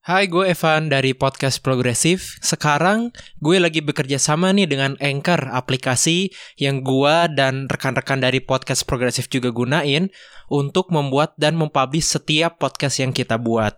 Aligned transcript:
Hai, 0.00 0.32
gue 0.32 0.48
Evan 0.48 0.88
dari 0.88 1.12
Podcast 1.12 1.60
Progresif. 1.60 2.40
Sekarang 2.40 3.12
gue 3.44 3.60
lagi 3.60 3.84
bekerja 3.84 4.16
sama 4.16 4.48
nih 4.48 4.64
dengan 4.64 4.96
Anchor, 4.96 5.52
aplikasi 5.52 6.32
yang 6.56 6.80
gue 6.80 7.28
dan 7.36 7.68
rekan-rekan 7.68 8.16
dari 8.16 8.40
Podcast 8.40 8.88
Progresif 8.88 9.28
juga 9.28 9.52
gunain 9.52 10.08
untuk 10.48 10.88
membuat 10.88 11.36
dan 11.36 11.52
mempublish 11.60 12.16
setiap 12.16 12.56
podcast 12.56 12.96
yang 12.96 13.12
kita 13.12 13.36
buat. 13.36 13.76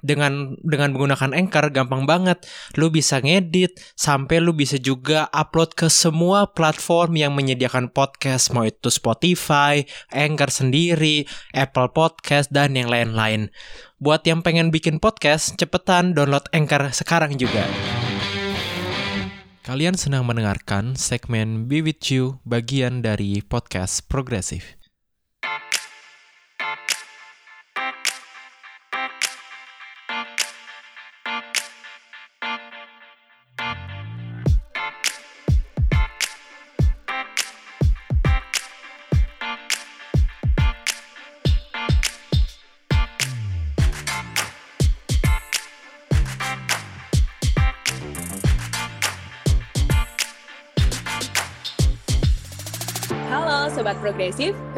Dengan 0.00 0.56
dengan 0.64 0.96
menggunakan 0.96 1.36
Anchor 1.36 1.68
gampang 1.68 2.08
banget. 2.08 2.48
Lu 2.80 2.88
bisa 2.88 3.20
ngedit 3.20 3.76
sampai 3.92 4.40
lu 4.40 4.56
bisa 4.56 4.80
juga 4.80 5.28
upload 5.36 5.76
ke 5.76 5.92
semua 5.92 6.48
platform 6.48 7.20
yang 7.20 7.36
menyediakan 7.36 7.92
podcast, 7.92 8.56
mau 8.56 8.64
itu 8.64 8.88
Spotify, 8.88 9.84
Anchor 10.16 10.48
sendiri, 10.48 11.28
Apple 11.52 11.92
Podcast 11.92 12.48
dan 12.48 12.72
yang 12.72 12.88
lain-lain. 12.88 13.52
Buat 13.98 14.22
yang 14.30 14.46
pengen 14.46 14.70
bikin 14.70 15.02
podcast, 15.02 15.58
cepetan 15.58 16.14
download 16.14 16.46
Anchor 16.54 16.94
sekarang 16.94 17.34
juga. 17.34 17.66
Kalian 19.66 19.98
senang 19.98 20.22
mendengarkan 20.22 20.94
segmen 20.94 21.66
Be 21.66 21.82
With 21.82 22.06
You 22.06 22.38
bagian 22.46 23.02
dari 23.02 23.42
podcast 23.42 24.06
progresif. 24.06 24.77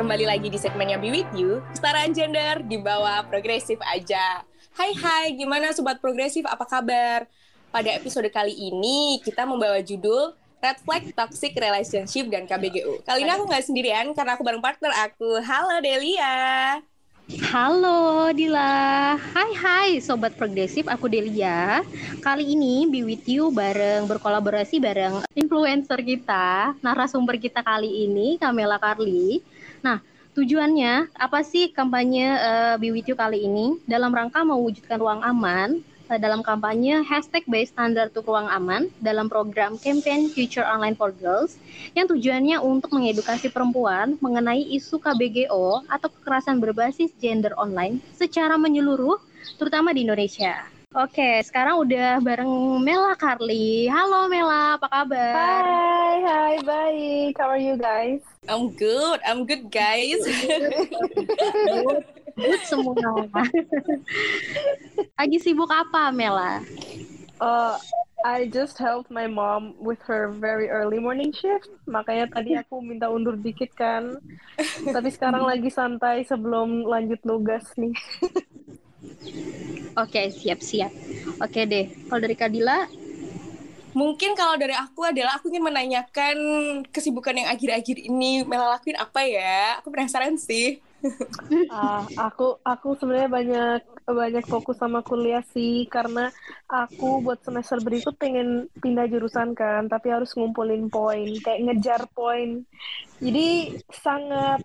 Kembali 0.01 0.25
lagi 0.25 0.49
di 0.49 0.57
segmennya 0.57 0.97
Be 0.97 1.13
With 1.13 1.29
You, 1.37 1.61
kesetaraan 1.77 2.17
gender 2.17 2.65
di 2.65 2.81
bawah 2.81 3.21
progresif 3.29 3.77
aja. 3.85 4.41
Hai 4.73 4.97
hai, 4.97 5.37
gimana 5.37 5.77
Sobat 5.77 6.01
Progresif, 6.01 6.49
apa 6.49 6.65
kabar? 6.65 7.29
Pada 7.69 7.93
episode 7.93 8.25
kali 8.33 8.57
ini, 8.57 9.21
kita 9.21 9.45
membawa 9.45 9.77
judul 9.85 10.33
Red 10.65 10.81
Flag 10.89 11.05
Toxic 11.13 11.53
Relationship 11.53 12.33
dan 12.33 12.49
KBGU. 12.49 13.05
Kali 13.05 13.29
ini 13.29 13.29
aku 13.29 13.45
nggak 13.45 13.61
sendirian, 13.61 14.09
karena 14.17 14.41
aku 14.41 14.43
bareng 14.49 14.65
partner 14.65 14.89
aku. 15.05 15.37
Halo 15.45 15.85
Delia. 15.85 16.81
Halo 17.53 18.33
Dila, 18.33 19.15
hai 19.21 19.51
hai 19.55 19.91
Sobat 20.03 20.35
Progresif, 20.35 20.91
aku 20.91 21.07
Delia 21.07 21.79
Kali 22.19 22.59
ini 22.59 22.91
Be 22.91 23.07
With 23.07 23.23
You 23.31 23.55
bareng 23.55 24.11
berkolaborasi 24.11 24.83
bareng 24.83 25.23
influencer 25.39 26.03
kita 26.03 26.75
Narasumber 26.83 27.39
kita 27.39 27.63
kali 27.63 28.11
ini, 28.11 28.35
Kamela 28.35 28.83
Carly 28.83 29.39
Nah, 29.81 30.05
tujuannya 30.37 31.13
apa 31.17 31.41
sih 31.41 31.73
kampanye 31.73 32.37
uh, 32.37 32.75
Be 32.77 32.93
kali 33.17 33.49
ini? 33.49 33.81
Dalam 33.89 34.13
rangka 34.13 34.45
mewujudkan 34.45 35.01
ruang 35.01 35.25
aman 35.25 35.81
uh, 36.13 36.19
dalam 36.21 36.45
kampanye 36.45 37.01
hashtag 37.07 37.47
by 37.49 37.65
standar 37.65 38.13
untuk 38.13 38.29
ruang 38.29 38.51
aman 38.51 38.93
dalam 39.01 39.31
program 39.31 39.81
campaign 39.81 40.29
Future 40.29 40.67
Online 40.67 40.99
for 40.99 41.15
Girls 41.17 41.57
yang 41.97 42.11
tujuannya 42.11 42.61
untuk 42.61 42.93
mengedukasi 42.93 43.49
perempuan 43.49 44.21
mengenai 44.21 44.67
isu 44.77 45.01
KBGO 45.01 45.87
atau 45.89 46.09
kekerasan 46.11 46.61
berbasis 46.61 47.15
gender 47.17 47.57
online 47.57 48.03
secara 48.13 48.61
menyeluruh 48.61 49.17
terutama 49.57 49.97
di 49.97 50.05
Indonesia. 50.05 50.80
Oke, 50.91 51.39
sekarang 51.47 51.87
udah 51.87 52.19
bareng 52.19 52.51
Mela 52.83 53.15
Carly. 53.15 53.87
Halo 53.87 54.27
Mela, 54.27 54.75
apa 54.75 54.91
kabar? 54.91 55.39
Hai, 55.39 56.19
hai, 56.19 56.55
baik. 56.67 57.39
How 57.39 57.47
are 57.47 57.63
you 57.63 57.79
guys? 57.79 58.19
I'm 58.51 58.75
good, 58.75 59.23
I'm 59.23 59.47
good 59.47 59.71
guys. 59.71 60.19
Good 62.35 62.63
semua. 62.67 63.23
Lagi 65.15 65.39
sibuk 65.39 65.71
apa 65.71 66.11
Mela? 66.11 66.59
Uh, 67.39 67.79
I 68.27 68.51
just 68.51 68.75
helped 68.75 69.15
my 69.15 69.31
mom 69.31 69.79
with 69.79 70.03
her 70.11 70.35
very 70.43 70.67
early 70.75 70.99
morning 70.99 71.31
shift. 71.31 71.71
Makanya 71.87 72.35
tadi 72.35 72.59
aku 72.59 72.83
minta 72.83 73.07
undur 73.07 73.39
dikit 73.39 73.79
kan. 73.79 74.19
Tapi 74.83 75.07
sekarang 75.15 75.47
lagi 75.47 75.71
santai 75.71 76.27
sebelum 76.27 76.83
lanjut 76.83 77.23
nugas 77.23 77.63
nih. 77.79 77.95
Oke, 79.99 80.31
siap-siap. 80.31 80.93
Oke 81.41 81.67
deh, 81.67 81.87
kalau 82.07 82.21
dari 82.23 82.37
Kadila, 82.37 82.87
Mungkin 83.91 84.39
kalau 84.39 84.55
dari 84.55 84.71
aku 84.71 85.03
adalah 85.03 85.43
aku 85.43 85.51
ingin 85.51 85.67
menanyakan 85.67 86.37
kesibukan 86.95 87.35
yang 87.35 87.51
akhir-akhir 87.51 88.07
ini 88.07 88.47
Mela 88.47 88.79
lakuin 88.79 88.95
apa 88.95 89.27
ya? 89.27 89.83
Aku 89.83 89.91
penasaran 89.91 90.39
sih. 90.39 90.79
Ah, 91.73 92.05
aku 92.15 92.61
aku 92.63 92.95
sebenarnya 93.01 93.31
banyak 93.31 93.81
banyak 94.07 94.45
fokus 94.47 94.77
sama 94.79 95.01
kuliah 95.07 95.43
sih 95.55 95.87
karena 95.87 96.29
aku 96.69 97.23
buat 97.23 97.41
semester 97.47 97.79
berikut 97.83 98.19
pengen 98.19 98.67
pindah 98.83 99.07
jurusan 99.09 99.55
kan, 99.55 99.87
tapi 99.89 100.11
harus 100.11 100.35
ngumpulin 100.35 100.91
poin, 100.91 101.31
kayak 101.41 101.63
ngejar 101.67 102.03
poin. 102.13 102.63
Jadi 103.23 103.73
sangat 104.03 104.61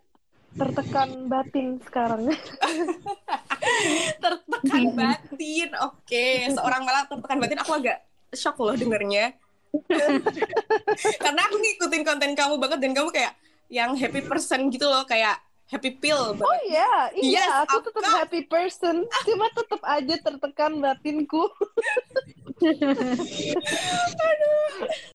tertekan 0.60 1.30
batin 1.30 1.78
sekarang. 1.88 2.30
tertekan 4.24 4.84
batin. 4.96 5.70
Oke, 5.84 6.50
seorang 6.52 6.82
Mela 6.86 7.08
tertekan 7.10 7.38
batin 7.42 7.60
aku 7.62 7.72
agak 7.78 7.98
shock 8.34 8.58
loh 8.60 8.76
dengernya. 8.76 9.34
Karena 11.24 11.42
aku 11.52 11.56
ngikutin 11.60 12.04
konten 12.08 12.32
kamu 12.36 12.56
banget 12.60 12.80
dan 12.80 12.92
kamu 12.96 13.10
kayak 13.12 13.34
yang 13.68 13.92
happy 13.98 14.22
person 14.24 14.72
gitu 14.72 14.88
loh, 14.88 15.04
kayak 15.04 15.42
happy 15.68 15.98
pill 15.98 16.38
banget. 16.38 16.48
Oh 16.48 16.60
iya, 16.70 16.92
iya, 17.18 17.44
Yes, 17.44 17.52
aku 17.66 17.90
tetap 17.90 18.02
course. 18.06 18.20
happy 18.22 18.42
person. 18.46 18.96
Cuma 19.26 19.50
tetap 19.52 19.82
aja 19.84 20.16
tertekan 20.22 20.80
batinku. 20.80 21.50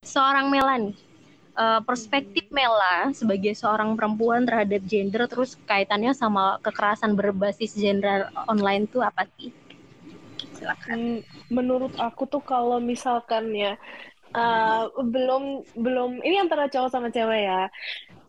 seorang 0.05 0.53
Mela 0.53 0.93
eh, 1.60 1.81
perspektif 1.84 2.48
Mela 2.48 3.12
sebagai 3.12 3.53
seorang 3.53 3.93
perempuan 3.93 4.48
terhadap 4.48 4.81
gender 4.88 5.28
terus 5.28 5.60
kaitannya 5.69 6.16
sama 6.16 6.56
kekerasan 6.65 7.12
berbasis 7.12 7.76
gender 7.76 8.32
online 8.48 8.88
tuh 8.88 9.04
apa 9.04 9.28
sih? 9.37 9.53
Silakan. 10.56 10.88
Hmm, 10.88 11.19
menurut 11.53 11.93
aku 12.00 12.25
tuh 12.25 12.41
kalau 12.41 12.81
misalkan 12.81 13.53
ya 13.53 13.76
uh, 14.37 14.88
belum 15.00 15.65
belum 15.76 16.10
ini 16.22 16.37
antara 16.41 16.70
cowok 16.70 16.91
sama 16.91 17.09
cewek 17.12 17.49
ya. 17.49 17.62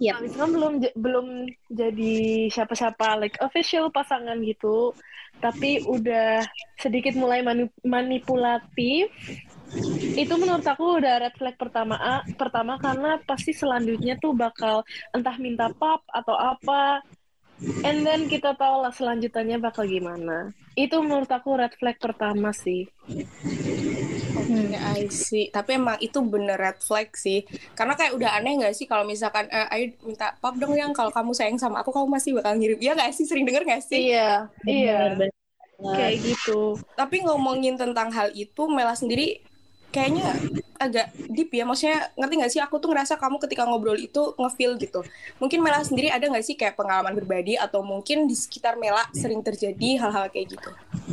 Yap. 0.01 0.17
Nah, 0.17 0.21
misalkan 0.25 0.51
belum 0.57 0.73
belum 0.97 1.27
jadi 1.69 2.15
siapa-siapa 2.49 3.21
like 3.21 3.37
official 3.37 3.93
pasangan 3.93 4.41
gitu, 4.41 4.97
tapi 5.45 5.85
udah 5.85 6.41
sedikit 6.81 7.13
mulai 7.13 7.45
mani- 7.45 7.77
manipulatif. 7.85 9.13
Itu 10.17 10.33
menurut 10.35 10.65
aku 10.67 10.99
udah 10.99 11.23
red 11.23 11.35
flag 11.39 11.55
pertama 11.55 11.95
A- 11.95 12.25
pertama 12.35 12.75
karena 12.77 13.15
pasti 13.23 13.55
selanjutnya 13.55 14.19
tuh 14.19 14.35
bakal 14.35 14.83
entah 15.15 15.35
minta 15.39 15.71
pap 15.79 16.03
atau 16.11 16.35
apa. 16.35 16.99
And 17.81 18.05
then 18.05 18.29
kita 18.29 18.53
tahu 18.57 18.83
lah 18.85 18.93
selanjutannya 18.93 19.57
bakal 19.57 19.87
gimana. 19.87 20.51
Itu 20.75 21.01
menurut 21.01 21.29
aku 21.31 21.57
red 21.57 21.73
flag 21.79 21.97
pertama 21.97 22.51
sih. 22.53 22.85
Oke, 24.31 24.77
I 24.77 25.07
see. 25.11 25.47
Tapi 25.49 25.79
emang 25.79 25.97
itu 26.01 26.19
bener 26.23 26.57
red 26.59 26.77
flag 26.83 27.09
sih. 27.15 27.43
Karena 27.77 27.93
kayak 27.95 28.13
udah 28.17 28.29
aneh 28.37 28.59
gak 28.61 28.73
sih 28.75 28.85
kalau 28.89 29.03
misalkan, 29.07 29.47
eh, 29.49 29.67
ayo 29.71 29.85
minta 30.03 30.35
pap 30.39 30.55
dong 30.59 30.73
yang 30.75 30.91
kalau 30.91 31.11
kamu 31.13 31.31
sayang 31.35 31.57
sama 31.59 31.81
aku, 31.81 31.91
kamu 31.93 32.07
masih 32.11 32.31
bakal 32.37 32.53
ngirim. 32.57 32.79
Iya 32.79 32.91
gak 32.97 33.11
sih? 33.15 33.25
Sering 33.27 33.45
denger 33.47 33.63
gak 33.67 33.83
sih? 33.85 34.11
Iya, 34.11 34.49
iya, 34.67 34.97
kayak 35.81 36.15
gitu. 36.21 36.77
Tapi 36.93 37.25
ngomongin 37.25 37.75
tentang 37.79 38.09
hal 38.13 38.29
itu, 38.33 38.61
Mela 38.69 38.93
sendiri 38.93 39.41
kayaknya 39.91 40.33
agak 40.81 41.13
deep 41.29 41.53
ya. 41.53 41.67
Maksudnya 41.67 42.09
ngerti 42.17 42.33
gak 42.41 42.51
sih? 42.51 42.61
Aku 42.63 42.81
tuh 42.81 42.89
ngerasa 42.89 43.19
kamu 43.21 43.37
ketika 43.43 43.69
ngobrol 43.69 43.99
itu 43.99 44.33
ngefeel 44.39 44.79
gitu. 44.81 45.05
Mungkin 45.37 45.61
Mela 45.61 45.85
sendiri 45.85 46.09
ada 46.09 46.25
gak 46.25 46.41
sih 46.41 46.57
kayak 46.57 46.79
pengalaman 46.79 47.13
pribadi 47.13 47.53
atau 47.59 47.85
mungkin 47.85 48.25
di 48.25 48.33
sekitar 48.33 48.79
Mela 48.81 49.05
sering 49.13 49.45
terjadi 49.45 50.01
hal-hal 50.01 50.31
kayak 50.33 50.57
gitu? 50.57 50.69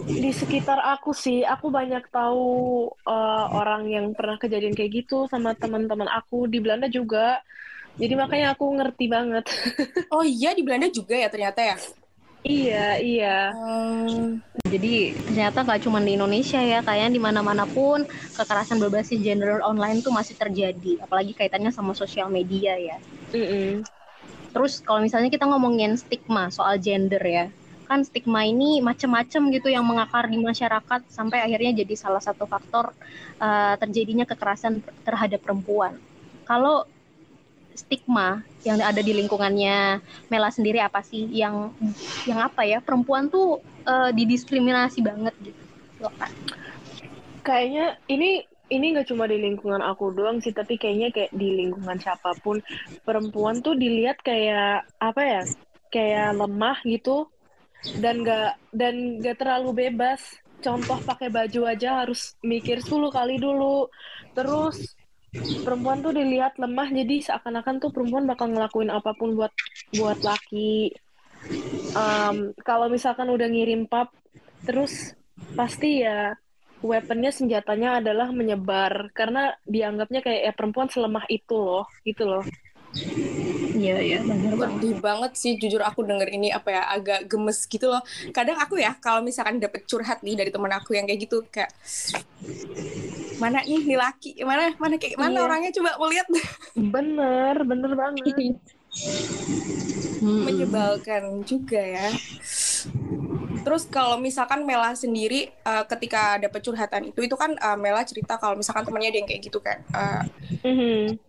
Di 0.08 0.32
sekitar 0.32 0.80
aku 0.80 1.12
sih, 1.12 1.44
aku 1.44 1.68
banyak 1.68 2.08
tahu 2.08 2.88
uh, 3.04 3.46
orang 3.52 3.90
yang 3.92 4.06
pernah 4.16 4.40
kejadian 4.40 4.72
kayak 4.72 5.04
gitu 5.04 5.28
sama 5.28 5.52
teman-teman 5.52 6.08
aku 6.08 6.48
di 6.48 6.62
Belanda 6.62 6.88
juga. 6.88 7.44
Jadi 7.98 8.14
makanya 8.14 8.54
aku 8.54 8.64
ngerti 8.78 9.04
banget. 9.10 9.44
Oh 10.14 10.24
iya, 10.24 10.56
di 10.56 10.64
Belanda 10.64 10.88
juga 10.88 11.12
ya 11.12 11.28
ternyata 11.28 11.60
ya? 11.60 11.76
Iya, 12.44 12.98
iya. 13.00 13.38
Hmm, 13.54 14.42
Jadi 14.68 15.16
ternyata 15.26 15.64
nggak 15.64 15.82
cuma 15.86 15.98
di 16.02 16.14
Indonesia 16.14 16.60
ya, 16.60 16.84
kayaknya 16.84 17.10
di 17.16 17.20
mana-mana 17.22 17.64
pun 17.64 18.04
kekerasan 18.36 18.78
berbasis 18.78 19.18
gender 19.22 19.64
online 19.64 20.04
tuh 20.04 20.12
masih 20.12 20.36
terjadi, 20.36 21.00
apalagi 21.02 21.32
kaitannya 21.34 21.72
sama 21.72 21.96
sosial 21.96 22.28
media 22.28 22.76
ya. 22.76 22.98
Mm-mm. 23.32 23.82
Terus 24.52 24.80
kalau 24.80 25.04
misalnya 25.04 25.28
kita 25.32 25.44
ngomongin 25.44 25.96
stigma 25.96 26.48
soal 26.52 26.76
gender 26.80 27.20
ya, 27.20 27.46
kan 27.88 28.04
stigma 28.04 28.44
ini 28.44 28.84
macam-macam 28.84 29.42
gitu 29.48 29.68
yang 29.72 29.84
mengakar 29.84 30.28
di 30.28 30.36
masyarakat 30.36 31.08
sampai 31.08 31.40
akhirnya 31.40 31.80
jadi 31.80 31.94
salah 31.96 32.20
satu 32.20 32.44
faktor 32.44 32.92
uh, 33.40 33.74
terjadinya 33.80 34.28
kekerasan 34.28 34.84
terhadap 35.08 35.40
perempuan. 35.40 35.96
Kalau 36.44 36.84
stigma 37.78 38.42
yang 38.66 38.82
ada 38.82 38.98
di 38.98 39.14
lingkungannya 39.14 40.02
Mela 40.26 40.50
sendiri 40.50 40.82
apa 40.82 40.98
sih 41.06 41.30
yang 41.30 41.70
yang 42.26 42.42
apa 42.42 42.66
ya 42.66 42.82
perempuan 42.82 43.30
tuh 43.30 43.62
uh, 43.86 44.10
didiskriminasi 44.10 44.98
banget 45.06 45.34
gitu. 45.38 45.62
Kayaknya 47.46 47.96
ini 48.10 48.42
ini 48.68 48.86
nggak 48.92 49.08
cuma 49.08 49.24
di 49.24 49.40
lingkungan 49.40 49.80
aku 49.80 50.12
doang 50.12 50.44
sih, 50.44 50.52
tapi 50.52 50.76
kayaknya 50.76 51.08
kayak 51.08 51.32
di 51.32 51.64
lingkungan 51.64 51.96
siapa 51.96 52.36
pun 52.44 52.60
perempuan 53.06 53.64
tuh 53.64 53.72
dilihat 53.72 54.20
kayak 54.20 54.84
apa 55.00 55.22
ya, 55.24 55.42
kayak 55.88 56.36
lemah 56.36 56.76
gitu 56.84 57.30
dan 58.02 58.20
nggak 58.26 58.50
dan 58.76 58.94
nggak 59.22 59.36
terlalu 59.40 59.88
bebas. 59.88 60.20
Contoh 60.58 60.98
pakai 61.06 61.30
baju 61.30 61.70
aja 61.70 62.02
harus 62.02 62.34
mikir 62.42 62.82
10 62.82 63.14
kali 63.14 63.38
dulu. 63.38 63.86
Terus 64.34 64.97
perempuan 65.36 66.00
tuh 66.00 66.16
dilihat 66.16 66.56
lemah 66.56 66.88
jadi 66.88 67.20
seakan-akan 67.20 67.80
tuh 67.82 67.90
perempuan 67.92 68.24
bakal 68.24 68.48
ngelakuin 68.48 68.88
apa 68.88 69.12
pun 69.12 69.36
buat 69.36 69.52
buat 69.96 70.18
laki. 70.24 70.92
Um, 71.92 72.52
kalau 72.64 72.88
misalkan 72.88 73.28
udah 73.28 73.48
ngirim 73.48 73.88
pap, 73.88 74.12
terus 74.64 75.12
pasti 75.54 76.04
ya 76.04 76.36
weaponnya 76.82 77.34
senjatanya 77.34 77.98
adalah 77.98 78.30
menyebar 78.30 79.10
karena 79.10 79.54
dianggapnya 79.66 80.22
kayak 80.22 80.42
ya 80.46 80.52
perempuan 80.54 80.86
selemah 80.86 81.26
itu 81.26 81.56
loh 81.58 81.86
gitu 82.06 82.22
loh 82.22 82.44
Iya 83.78 83.96
iya 84.02 84.18
benar 84.24 84.54
banget. 84.58 84.98
banget 84.98 85.32
sih 85.38 85.52
jujur 85.54 85.78
aku 85.84 86.02
denger 86.02 86.28
ini 86.34 86.50
apa 86.50 86.68
ya 86.72 86.82
agak 86.90 87.30
gemes 87.30 87.62
gitu 87.68 87.86
loh. 87.92 88.02
Kadang 88.34 88.58
aku 88.58 88.80
ya 88.80 88.96
kalau 88.98 89.22
misalkan 89.22 89.62
dapet 89.62 89.86
curhat 89.86 90.24
nih 90.24 90.34
dari 90.34 90.50
temen 90.50 90.72
aku 90.72 90.98
yang 90.98 91.06
kayak 91.06 91.20
gitu 91.28 91.46
kayak 91.52 91.70
mana 93.38 93.62
nih 93.62 93.78
nih 93.86 93.98
laki 93.98 94.42
mana 94.42 94.74
mana 94.82 94.98
kayak 94.98 95.14
mana 95.14 95.38
iya. 95.38 95.46
orangnya 95.46 95.70
coba 95.78 95.90
mau 96.00 96.08
lihat. 96.10 96.26
Bener 96.74 97.56
bener 97.62 97.92
banget. 97.94 98.24
Menyebalkan 100.48 101.46
juga 101.46 101.78
ya. 101.78 102.10
Terus 103.62 103.84
kalau 103.86 104.16
misalkan 104.16 104.64
Mela 104.64 104.96
sendiri 104.96 105.52
uh, 105.62 105.84
ketika 105.86 106.40
dapet 106.40 106.60
curhatan 106.64 107.12
itu 107.12 107.20
itu 107.20 107.36
kan 107.36 107.52
uh, 107.60 107.76
Mela 107.78 108.02
cerita 108.02 108.40
kalau 108.40 108.56
misalkan 108.56 108.82
temannya 108.88 109.12
ada 109.12 109.18
yang 109.20 109.28
kayak 109.28 109.42
gitu 109.44 109.60
kan. 109.60 109.78
Uh, 109.92 110.22
mm-hmm. 110.64 111.27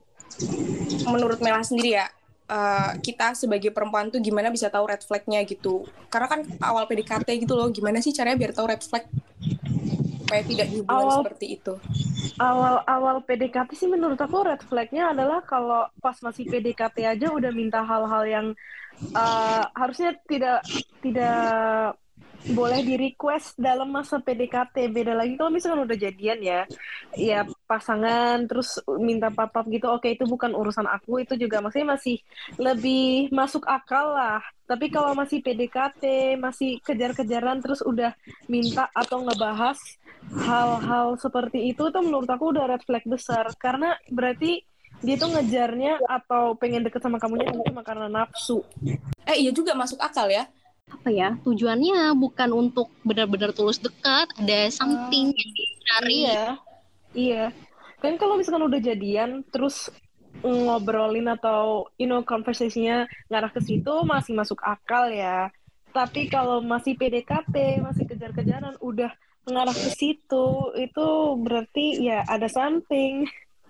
Menurut 1.09 1.39
Mela 1.41 1.61
sendiri 1.65 1.97
ya, 1.99 2.05
uh, 2.49 2.97
kita 2.99 3.37
sebagai 3.37 3.69
perempuan 3.69 4.09
tuh 4.09 4.19
gimana 4.19 4.49
bisa 4.49 4.67
tahu 4.67 4.89
red 4.89 5.03
flagnya 5.05 5.43
gitu? 5.45 5.85
Karena 6.07 6.27
kan 6.27 6.41
awal 6.59 6.85
PDKT 6.89 7.27
gitu 7.45 7.53
loh, 7.55 7.69
gimana 7.69 7.99
sih 7.99 8.11
caranya 8.11 8.37
biar 8.37 8.51
tahu 8.53 8.67
red 8.69 8.83
flag 8.83 9.05
supaya 10.29 10.45
tidak 10.45 10.67
awal, 10.85 11.25
seperti 11.25 11.57
itu? 11.57 11.73
Awal 12.37 12.85
awal 12.85 13.15
PDKT 13.25 13.69
sih 13.73 13.89
menurut 13.89 14.21
aku 14.21 14.45
red 14.45 14.61
flagnya 14.61 15.09
adalah 15.09 15.41
kalau 15.41 15.89
pas 15.97 16.13
masih 16.21 16.45
PDKT 16.45 17.09
aja 17.09 17.33
udah 17.33 17.49
minta 17.49 17.81
hal-hal 17.81 18.23
yang 18.29 18.47
uh, 19.17 19.63
harusnya 19.73 20.13
tidak 20.29 20.61
tidak 21.01 21.97
boleh 22.53 22.79
di 22.85 22.95
request 22.95 23.59
dalam 23.59 23.91
masa 23.91 24.21
PDKT 24.21 24.93
beda 24.93 25.17
lagi 25.17 25.35
kalau 25.35 25.51
misalkan 25.51 25.83
udah 25.83 25.97
jadian 25.97 26.39
ya 26.39 26.61
ya 27.17 27.43
pasangan 27.69 28.49
terus 28.49 28.81
minta 28.97 29.29
papap 29.29 29.69
gitu 29.69 29.85
oke 29.93 30.09
itu 30.09 30.25
bukan 30.25 30.57
urusan 30.57 30.89
aku 30.89 31.21
itu 31.21 31.37
juga 31.37 31.61
maksudnya 31.61 31.93
masih 31.93 32.17
lebih 32.57 33.29
masuk 33.29 33.61
akal 33.69 34.17
lah. 34.17 34.41
Tapi 34.65 34.89
kalau 34.89 35.13
masih 35.13 35.45
PDKT 35.45 36.33
masih 36.41 36.81
kejar-kejaran 36.81 37.61
terus 37.61 37.85
udah 37.85 38.17
minta 38.49 38.89
atau 38.97 39.21
ngebahas 39.21 39.77
hal-hal 40.49 41.13
seperti 41.21 41.69
itu 41.69 41.93
tuh 41.93 42.01
menurut 42.01 42.25
aku 42.25 42.49
udah 42.57 42.65
red 42.65 42.81
flag 42.89 43.05
besar. 43.05 43.45
Karena 43.61 43.93
berarti 44.09 44.65
dia 45.05 45.15
tuh 45.15 45.29
ngejarnya 45.29 46.01
atau 46.09 46.57
pengen 46.57 46.81
deket 46.81 47.05
sama 47.05 47.21
kamunya 47.21 47.53
cuma 47.53 47.85
karena 47.85 48.09
nafsu. 48.09 48.65
Eh 49.29 49.45
iya 49.45 49.53
juga 49.53 49.77
masuk 49.77 50.01
akal 50.01 50.25
ya. 50.25 50.49
Apa 50.89 51.13
ya 51.13 51.37
tujuannya 51.45 52.17
bukan 52.17 52.49
untuk 52.49 52.89
benar-benar 53.05 53.53
tulus 53.53 53.77
dekat 53.77 54.25
ada 54.41 54.73
something 54.73 55.29
uh, 55.29 55.37
yang 55.37 55.51
dicari. 55.53 56.17
Iya 56.25 56.68
iya 57.13 57.53
kan 57.99 58.15
kalau 58.15 58.39
misalkan 58.39 58.63
udah 58.63 58.79
jadian 58.79 59.43
terus 59.51 59.91
ngobrolin 60.45 61.27
atau 61.27 61.89
you 61.99 62.07
know 62.07 62.23
conversasinya 62.23 63.09
ngarah 63.27 63.51
ke 63.51 63.59
situ 63.59 63.91
masih 64.07 64.37
masuk 64.37 64.61
akal 64.63 65.11
ya 65.11 65.51
tapi 65.89 66.29
kalau 66.29 66.61
masih 66.61 66.95
PDKT 66.95 67.81
masih 67.81 68.05
kejar-kejaran 68.05 68.77
udah 68.79 69.11
ngarah 69.49 69.73
ke 69.73 69.89
situ 69.91 70.71
itu 70.77 71.07
berarti 71.41 72.05
ya 72.05 72.23
ada 72.29 72.45
something 72.47 73.25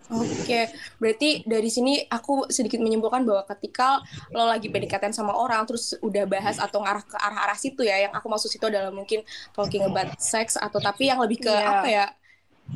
Oke, 0.10 0.74
berarti 0.98 1.46
dari 1.46 1.70
sini 1.70 2.02
aku 2.10 2.50
sedikit 2.50 2.82
menyimpulkan 2.82 3.22
bahwa 3.30 3.46
ketika 3.54 4.02
lo 4.34 4.50
lagi 4.50 4.66
PDKT 4.66 5.14
sama 5.14 5.38
orang 5.38 5.62
terus 5.70 5.94
udah 6.02 6.26
bahas 6.26 6.58
atau 6.58 6.82
ngarah 6.82 7.06
ke 7.06 7.14
arah-arah 7.14 7.54
situ 7.54 7.86
ya, 7.86 8.10
yang 8.10 8.14
aku 8.18 8.26
maksud 8.26 8.50
situ 8.50 8.66
adalah 8.66 8.90
mungkin 8.90 9.22
talking 9.54 9.86
about 9.86 10.18
sex 10.18 10.58
atau 10.58 10.82
tapi 10.82 11.14
yang 11.14 11.22
lebih 11.22 11.46
ke 11.46 11.54
yeah. 11.54 11.70
apa 11.78 11.88
ya? 11.88 12.06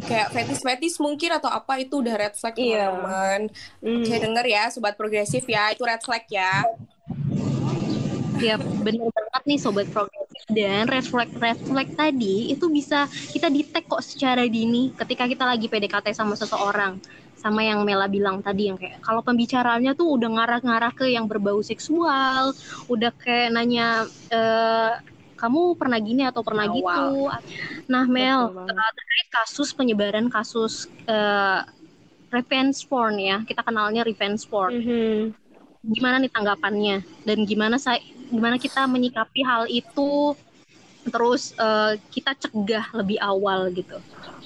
Kayak 0.03 0.33
fetis-fetis 0.33 0.97
mungkin 0.97 1.37
atau 1.37 1.47
apa 1.53 1.77
itu 1.77 2.01
udah 2.01 2.15
red 2.17 2.33
flag 2.33 2.55
yeah. 2.57 2.89
teman-teman. 2.89 3.41
Mm. 3.79 4.01
Oke, 4.03 4.15
denger 4.17 4.45
ya 4.49 4.63
sobat 4.73 4.97
progresif 4.97 5.45
ya, 5.45 5.69
itu 5.69 5.83
red 5.85 6.01
flag 6.01 6.25
ya. 6.27 6.65
Ya, 8.41 8.57
bener 8.57 9.07
banget 9.13 9.43
nih 9.45 9.59
sobat 9.61 9.87
progresif 9.93 10.43
dan 10.51 10.89
red 10.91 11.05
flag 11.07 11.31
red 11.39 11.59
flag 11.63 11.89
tadi 11.95 12.51
itu 12.51 12.67
bisa 12.67 13.07
kita 13.31 13.47
detect 13.47 13.87
kok 13.87 14.03
secara 14.03 14.43
dini 14.49 14.91
ketika 14.99 15.29
kita 15.29 15.47
lagi 15.47 15.71
PDKT 15.71 16.11
sama 16.11 16.35
seseorang 16.35 16.99
sama 17.43 17.59
yang 17.59 17.83
Mela 17.83 18.07
bilang 18.07 18.39
tadi 18.39 18.71
yang 18.71 18.79
kayak 18.79 19.03
kalau 19.03 19.19
pembicaraannya 19.19 19.91
tuh 19.99 20.15
udah 20.15 20.31
ngarah-ngarah 20.31 20.95
ke 20.95 21.11
yang 21.11 21.27
berbau 21.27 21.59
seksual, 21.59 22.55
udah 22.87 23.11
kayak 23.19 23.51
nanya 23.51 24.07
e, 24.31 24.41
kamu 25.43 25.75
pernah 25.75 25.99
gini 25.99 26.23
atau 26.23 26.39
pernah 26.39 26.71
oh, 26.71 26.73
gitu. 26.79 27.07
Wow. 27.27 27.35
Nah, 27.91 28.07
Mel, 28.07 28.47
uh, 28.63 28.91
terkait 28.95 29.27
kasus 29.27 29.75
penyebaran 29.75 30.31
kasus 30.31 30.87
uh, 31.11 31.67
revenge 32.31 32.87
porn 32.87 33.19
ya, 33.19 33.43
kita 33.43 33.59
kenalnya 33.59 34.07
revenge 34.07 34.47
porn. 34.47 34.71
Mm 34.71 34.83
-hmm. 34.87 35.15
Gimana 35.83 36.15
nih 36.23 36.31
tanggapannya 36.31 37.03
dan 37.27 37.37
gimana 37.43 37.75
saya 37.75 37.99
gimana 38.31 38.55
kita 38.55 38.87
menyikapi 38.87 39.43
hal 39.43 39.67
itu 39.67 40.31
terus 41.11 41.51
uh, 41.59 41.99
kita 42.07 42.31
cegah 42.39 42.87
lebih 42.95 43.19
awal 43.19 43.67
gitu. 43.75 43.99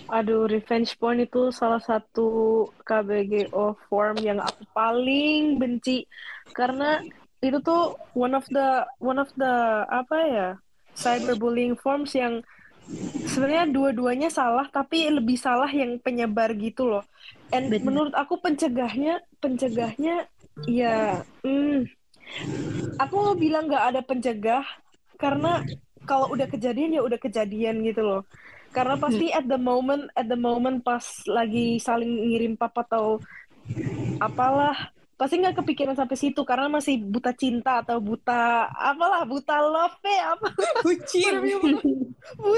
Aduh, 0.09 0.49
revenge 0.49 0.97
porn 0.97 1.21
itu 1.21 1.53
salah 1.53 1.77
satu 1.77 2.65
KBGO 2.81 3.77
form 3.85 4.17
yang 4.17 4.41
aku 4.41 4.65
paling 4.73 5.61
benci 5.61 6.09
karena 6.57 7.05
itu 7.37 7.61
tuh 7.61 7.93
one 8.17 8.33
of 8.33 8.49
the 8.49 8.81
one 8.97 9.21
of 9.21 9.29
the 9.37 9.85
apa 9.93 10.17
ya 10.25 10.49
cyberbullying 10.97 11.77
forms 11.77 12.17
yang 12.17 12.41
sebenarnya 13.27 13.69
dua-duanya 13.69 14.31
salah 14.31 14.65
tapi 14.71 15.11
lebih 15.11 15.37
salah 15.37 15.69
yang 15.69 15.99
penyebar 16.01 16.55
gitu 16.57 16.87
loh. 16.87 17.03
And 17.53 17.69
Bener. 17.69 17.83
menurut 17.85 18.13
aku 18.17 18.41
pencegahnya 18.41 19.21
pencegahnya 19.37 20.25
ya 20.65 21.21
hmm, 21.45 21.85
aku 22.97 23.37
bilang 23.37 23.69
nggak 23.69 23.85
ada 23.93 24.01
pencegah 24.01 24.65
karena 25.21 25.61
kalau 26.07 26.31
udah 26.33 26.47
kejadian 26.49 26.97
ya 26.97 27.01
udah 27.03 27.19
kejadian 27.19 27.83
gitu 27.85 28.01
loh 28.01 28.21
karena 28.73 28.95
pasti 28.99 29.31
hmm. 29.31 29.37
at 29.37 29.45
the 29.45 29.59
moment 29.59 30.03
at 30.17 30.27
the 30.27 30.39
moment 30.39 30.81
pas 30.81 31.03
lagi 31.29 31.77
saling 31.77 32.29
ngirim 32.29 32.53
papa 32.57 32.83
atau 32.87 33.21
apalah 34.17 34.91
pasti 35.17 35.41
nggak 35.41 35.65
kepikiran 35.65 35.97
sampai 35.97 36.13
situ 36.13 36.45
karena 36.45 36.69
masih 36.69 37.01
buta 37.01 37.33
cinta 37.33 37.81
atau 37.81 37.97
buta 37.97 38.69
apalah 38.69 39.25
buta 39.25 39.57
love 39.65 39.97
ya 40.05 40.37
apa? 40.37 40.47
Bucin. 40.85 41.33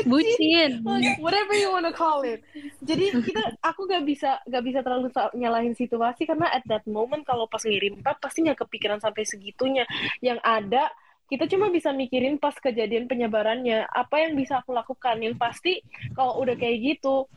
Bucin, 0.04 0.84
bucin. 0.84 1.16
whatever 1.24 1.56
you 1.56 1.72
wanna 1.72 1.96
call 1.96 2.20
it. 2.28 2.44
Jadi 2.84 3.16
kita 3.16 3.56
aku 3.64 3.88
nggak 3.88 4.04
bisa 4.04 4.44
nggak 4.44 4.64
bisa 4.68 4.80
terlalu 4.84 5.08
nyalahin 5.40 5.72
situasi 5.72 6.28
karena 6.28 6.52
at 6.52 6.68
that 6.68 6.84
moment 6.84 7.24
kalau 7.24 7.48
pas 7.48 7.64
ngirim 7.64 8.04
pap 8.04 8.20
pasti 8.20 8.44
nggak 8.44 8.68
kepikiran 8.68 9.00
sampai 9.00 9.24
segitunya. 9.24 9.88
Yang 10.20 10.44
ada 10.44 10.92
kita 11.30 11.46
cuma 11.46 11.70
bisa 11.70 11.94
mikirin 11.94 12.42
pas 12.42 12.58
kejadian 12.58 13.08
penyebarannya. 13.08 13.88
Apa 13.88 14.26
yang 14.26 14.36
bisa 14.36 14.60
aku 14.60 14.76
lakukan? 14.76 15.22
Yang 15.22 15.38
pasti 15.40 15.74
kalau 16.12 16.42
udah 16.44 16.60
kayak 16.60 16.78
gitu 16.98 17.30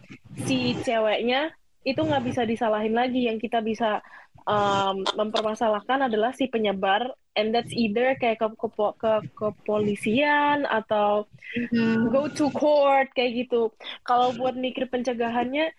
si 0.48 0.74
ceweknya 0.82 1.52
itu 1.86 2.00
nggak 2.00 2.24
bisa 2.26 2.42
disalahin 2.42 2.96
lagi. 2.96 3.28
Yang 3.28 3.46
kita 3.46 3.60
bisa 3.60 4.02
um, 4.46 5.02
mempermasalahkan 5.16 6.06
adalah 6.10 6.34
si 6.34 6.48
penyebar 6.48 7.14
and 7.34 7.54
that's 7.56 7.72
either 7.72 8.14
kayak 8.20 8.40
ke 8.40 8.48
ke, 8.52 8.82
ke 9.00 9.12
kepolisian 9.34 10.68
atau 10.68 11.24
mm-hmm. 11.56 12.12
go 12.12 12.28
to 12.28 12.52
court 12.52 13.08
kayak 13.16 13.46
gitu 13.46 13.72
kalau 14.04 14.34
buat 14.36 14.54
mikir 14.54 14.86
pencegahannya 14.90 15.72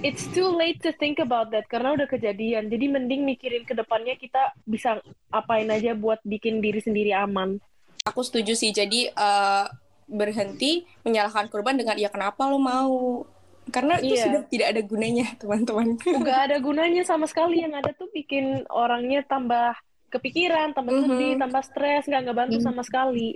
it's 0.00 0.24
too 0.30 0.48
late 0.48 0.78
to 0.80 0.94
think 0.96 1.18
about 1.18 1.50
that 1.50 1.66
karena 1.68 1.94
udah 1.98 2.08
kejadian. 2.08 2.70
Jadi 2.70 2.86
mending 2.88 3.26
mikirin 3.26 3.66
ke 3.66 3.74
depannya 3.74 4.16
kita 4.16 4.54
bisa 4.64 5.02
apain 5.28 5.68
aja 5.68 5.92
buat 5.92 6.22
bikin 6.22 6.62
diri 6.62 6.78
sendiri 6.80 7.12
aman. 7.12 7.58
Aku 8.06 8.22
setuju 8.22 8.54
sih. 8.54 8.70
Jadi 8.70 9.10
uh, 9.12 9.66
berhenti 10.08 10.86
menyalahkan 11.06 11.50
korban 11.50 11.78
dengan 11.78 11.98
ya 11.98 12.10
kenapa 12.10 12.46
lo 12.50 12.58
mau? 12.58 13.26
Karena 13.70 13.94
itu 13.96 14.14
Iya. 14.14 14.24
sudah 14.26 14.42
tidak 14.48 14.66
ada 14.74 14.82
gunanya, 14.82 15.26
teman-teman. 15.36 15.94
nggak 15.96 16.40
ada 16.50 16.56
gunanya 16.58 17.02
sama 17.04 17.24
sekali 17.24 17.62
yang 17.62 17.72
ada 17.72 17.92
tuh 17.92 18.10
bikin 18.10 18.66
orangnya 18.68 19.22
tambah 19.22 19.78
kepikiran, 20.08 20.72
tambah 20.72 20.92
Mhm. 20.92 21.02
sedih, 21.06 21.32
tambah 21.38 21.62
stres, 21.62 22.02
nggak 22.04 22.22
ngebantu 22.26 22.58
Mhm. 22.58 22.64
sama 22.64 22.82
sekali. 22.82 23.32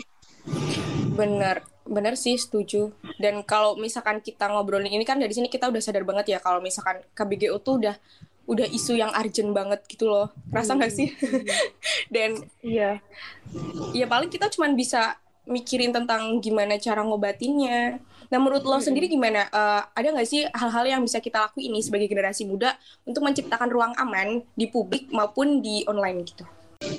Bener, 1.09 1.65
bener 1.83 2.15
sih 2.15 2.37
setuju. 2.37 2.93
Dan 3.17 3.41
kalau 3.43 3.75
misalkan 3.75 4.21
kita 4.21 4.47
ngobrolin 4.47 4.91
ini 4.91 5.01
kan 5.03 5.17
dari 5.17 5.33
sini 5.33 5.49
kita 5.49 5.71
udah 5.71 5.81
sadar 5.81 6.05
banget 6.05 6.37
ya 6.37 6.39
kalau 6.39 6.61
misalkan 6.61 7.01
KBGO 7.13 7.57
tuh 7.59 7.81
udah 7.81 7.97
udah 8.47 8.67
isu 8.69 8.95
yang 8.95 9.11
urgent 9.11 9.51
banget 9.51 9.81
gitu 9.89 10.07
loh. 10.07 10.31
Rasa 10.49 10.77
nggak 10.77 10.93
sih? 10.93 11.09
Dan 12.15 12.37
Iya, 12.61 13.01
ya 13.91 14.07
paling 14.07 14.29
kita 14.29 14.47
cuman 14.49 14.75
bisa 14.75 15.17
mikirin 15.47 15.95
tentang 15.95 16.43
gimana 16.43 16.77
cara 16.77 17.07
ngobatinnya. 17.07 18.03
Nah 18.27 18.39
menurut 18.43 18.67
lo 18.67 18.83
sendiri 18.83 19.07
gimana? 19.07 19.47
Eh, 19.49 19.83
ada 19.95 20.09
nggak 20.11 20.29
sih 20.29 20.43
hal-hal 20.51 20.85
yang 20.85 21.01
bisa 21.07 21.23
kita 21.23 21.47
lakuin 21.47 21.71
ini 21.71 21.81
sebagai 21.81 22.11
generasi 22.11 22.45
muda 22.45 22.75
untuk 23.07 23.23
menciptakan 23.23 23.71
ruang 23.71 23.95
aman 23.97 24.43
di 24.59 24.67
publik 24.67 25.09
maupun 25.15 25.63
di 25.63 25.87
online 25.87 26.27
gitu? 26.27 26.45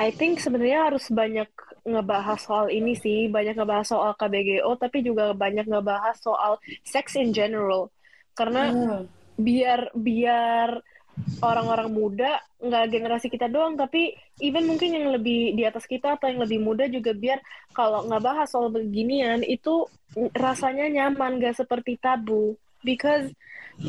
I 0.02 0.10
think 0.10 0.42
sebenarnya 0.42 0.90
harus 0.90 1.06
banyak 1.12 1.48
ngebahas 1.88 2.40
soal 2.44 2.68
ini 2.68 2.98
sih, 2.98 3.32
banyak 3.32 3.56
ngebahas 3.56 3.88
soal 3.88 4.12
KBGO, 4.18 4.76
tapi 4.76 5.06
juga 5.06 5.32
banyak 5.32 5.70
ngebahas 5.70 6.20
soal 6.20 6.60
sex 6.84 7.16
in 7.16 7.32
general. 7.32 7.94
Karena 8.36 8.98
biar 9.38 9.94
biar 9.94 10.82
orang-orang 11.42 11.90
muda 11.92 12.42
nggak 12.58 12.86
generasi 12.90 13.28
kita 13.30 13.46
doang 13.46 13.78
tapi 13.78 14.18
even 14.42 14.66
mungkin 14.66 14.94
yang 14.94 15.14
lebih 15.14 15.54
di 15.54 15.64
atas 15.66 15.86
kita 15.86 16.18
atau 16.18 16.30
yang 16.30 16.42
lebih 16.42 16.58
muda 16.62 16.90
juga 16.90 17.14
biar 17.14 17.38
kalau 17.74 18.06
nggak 18.10 18.24
bahas 18.26 18.50
soal 18.50 18.74
beginian 18.74 19.46
itu 19.46 19.86
rasanya 20.34 20.88
nyaman 20.90 21.38
gak 21.42 21.60
seperti 21.60 22.00
tabu. 22.00 22.56
Because 22.82 23.30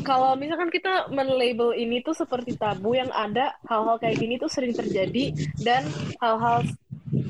kalau 0.05 0.37
misalkan 0.37 0.69
kita 0.69 1.09
men-label 1.09 1.73
ini 1.73 2.05
tuh 2.05 2.13
seperti 2.13 2.53
tabu 2.57 2.93
yang 2.93 3.09
ada 3.09 3.57
hal-hal 3.65 3.97
kayak 3.97 4.21
gini 4.21 4.37
tuh 4.37 4.51
sering 4.51 4.75
terjadi 4.75 5.33
dan 5.65 5.81
hal-hal 6.21 6.61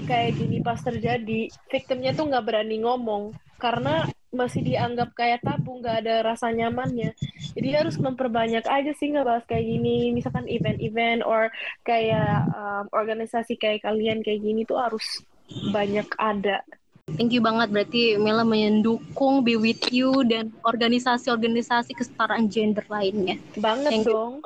kayak 0.03 0.36
gini 0.36 0.60
pas 0.60 0.79
terjadi 0.84 1.48
victimnya 1.72 2.12
tuh 2.12 2.27
nggak 2.27 2.44
berani 2.44 2.84
ngomong 2.84 3.32
karena 3.60 4.08
masih 4.30 4.62
dianggap 4.62 5.12
kayak 5.18 5.42
tabu 5.42 5.82
nggak 5.82 6.06
ada 6.06 6.16
rasa 6.22 6.54
nyamannya. 6.54 7.13
Jadi 7.58 7.70
harus 7.74 7.98
memperbanyak 7.98 8.63
aja 8.66 8.92
sih 8.96 9.12
nggak 9.12 9.28
bahas 9.28 9.44
kayak 9.50 9.66
gini. 9.66 10.13
Misalkan 10.13 10.46
event-event 10.46 11.25
or 11.25 11.50
kayak 11.84 12.46
um, 12.54 12.86
organisasi 12.94 13.58
kayak 13.58 13.84
kalian 13.84 14.22
kayak 14.22 14.42
gini 14.42 14.63
tuh 14.63 14.78
harus 14.78 15.25
banyak 15.74 16.06
ada. 16.22 16.62
Thank 17.18 17.34
you 17.34 17.42
banget. 17.42 17.74
Berarti 17.74 18.22
Mela 18.22 18.46
mendukung 18.46 19.42
Be 19.42 19.58
With 19.58 19.89
You 19.89 20.22
dan 20.30 20.54
organisasi-organisasi 20.62 21.98
kesetaraan 21.98 22.46
gender 22.54 22.86
lainnya. 22.86 23.42
banget 23.58 24.06
Thank 24.06 24.06
you. 24.06 24.13
dong. 24.13 24.34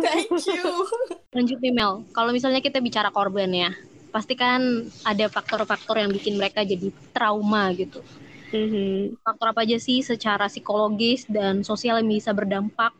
Thank 0.00 0.32
you. 0.48 0.64
Lanjut 1.36 1.58
nih 1.60 1.72
Mel, 1.76 2.08
kalau 2.16 2.32
misalnya 2.32 2.64
kita 2.64 2.80
bicara 2.80 3.12
korban 3.12 3.52
ya, 3.52 3.70
pasti 4.18 4.34
kan 4.34 4.58
ada 5.06 5.30
faktor-faktor 5.30 5.94
yang 6.02 6.10
bikin 6.10 6.34
mereka 6.34 6.66
jadi 6.66 6.90
trauma 7.14 7.70
gitu. 7.70 8.02
Mhm. 8.50 9.14
Faktor 9.22 9.54
apa 9.54 9.62
aja 9.62 9.78
sih 9.78 10.02
secara 10.02 10.50
psikologis 10.50 11.22
dan 11.30 11.62
sosial 11.62 12.02
yang 12.02 12.10
bisa 12.10 12.34
berdampak 12.34 12.90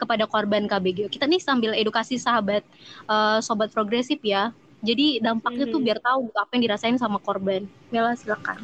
kepada 0.00 0.24
korban 0.24 0.64
KBGO? 0.64 1.12
Kita 1.12 1.28
nih 1.28 1.44
sambil 1.44 1.76
edukasi 1.76 2.16
sahabat 2.16 2.64
eh, 3.04 3.38
sobat 3.44 3.68
progresif 3.68 4.16
ya. 4.24 4.56
Jadi 4.80 5.20
dampaknya 5.20 5.68
tuh 5.68 5.76
Mhm. 5.76 5.86
biar 5.92 5.98
tahu 6.00 6.32
gitu 6.32 6.38
apa 6.40 6.50
yang 6.56 6.62
dirasain 6.72 6.96
sama 6.96 7.20
korban. 7.20 7.68
Mela 7.92 8.16
silakan. 8.16 8.56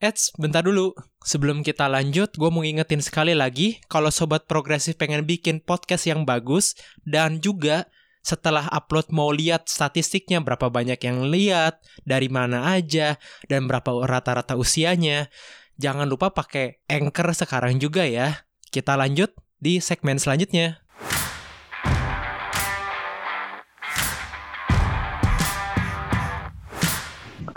Eits, 0.00 0.32
bentar 0.40 0.64
dulu. 0.64 0.94
Sebelum 1.28 1.60
kita 1.60 1.92
lanjut, 1.92 2.32
gue 2.40 2.48
mau 2.48 2.64
ngingetin 2.64 3.04
sekali 3.04 3.36
lagi 3.36 3.84
kalau 3.84 4.08
Sobat 4.08 4.48
Progresif 4.48 4.96
pengen 4.96 5.28
bikin 5.28 5.60
podcast 5.60 6.08
yang 6.08 6.24
bagus 6.24 6.72
dan 7.04 7.44
juga 7.44 7.84
setelah 8.24 8.64
upload 8.72 9.12
mau 9.12 9.28
lihat 9.28 9.68
statistiknya 9.68 10.40
berapa 10.40 10.72
banyak 10.72 10.96
yang 10.96 11.28
lihat, 11.28 11.84
dari 12.08 12.32
mana 12.32 12.72
aja, 12.72 13.20
dan 13.44 13.68
berapa 13.68 14.08
rata-rata 14.08 14.56
usianya. 14.56 15.28
Jangan 15.76 16.08
lupa 16.08 16.32
pakai 16.32 16.80
Anchor 16.88 17.36
sekarang 17.36 17.76
juga 17.76 18.08
ya. 18.08 18.48
Kita 18.72 18.96
lanjut 18.96 19.28
di 19.60 19.84
segmen 19.84 20.16
selanjutnya. 20.16 20.80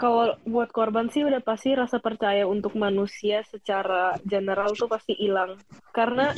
Kalau 0.01 0.33
buat 0.49 0.73
korban 0.73 1.13
sih 1.13 1.21
udah 1.21 1.45
pasti 1.45 1.77
rasa 1.77 2.01
percaya 2.01 2.49
untuk 2.49 2.73
manusia 2.73 3.45
secara 3.45 4.17
general 4.25 4.73
tuh 4.73 4.89
pasti 4.89 5.13
hilang 5.13 5.61
karena. 5.93 6.33